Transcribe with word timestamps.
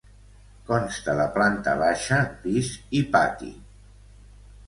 Consta 0.69 1.13
de 1.19 1.25
planta 1.35 1.75
baixa, 1.81 2.17
pis 2.45 2.71
i 3.01 3.01
pati. 3.17 3.51